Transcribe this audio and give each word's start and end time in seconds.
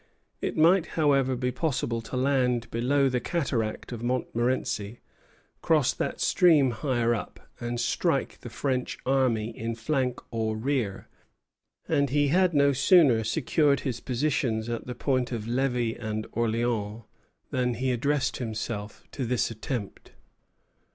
It 0.41 0.57
might, 0.57 0.87
however, 0.97 1.35
be 1.35 1.51
possible 1.51 2.01
to 2.01 2.17
land 2.17 2.71
below 2.71 3.07
the 3.07 3.19
cataract 3.19 3.91
of 3.91 4.01
Montmorenci, 4.01 4.99
cross 5.61 5.93
that 5.93 6.19
stream 6.19 6.71
higher 6.71 7.13
up, 7.13 7.39
and 7.59 7.79
strike 7.79 8.39
the 8.39 8.49
French 8.49 8.97
army 9.05 9.55
in 9.55 9.75
flank 9.75 10.19
or 10.31 10.57
rear; 10.57 11.07
and 11.87 12.09
he 12.09 12.29
had 12.29 12.51
no 12.55 12.73
sooner 12.73 13.23
secured 13.23 13.81
his 13.81 13.99
positions 13.99 14.69
at 14.69 14.87
the 14.87 14.95
points 14.95 15.31
of 15.33 15.47
Levi 15.47 15.93
and 16.03 16.25
Orleans, 16.31 17.03
than 17.51 17.75
he 17.75 17.91
addressed 17.91 18.37
himself 18.37 19.03
to 19.11 19.23
this 19.23 19.51
attempt. 19.51 20.13